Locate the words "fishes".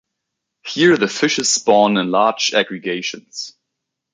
1.07-1.53